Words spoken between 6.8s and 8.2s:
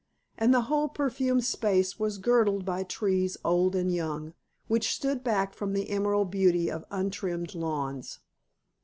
untrimmed lawns.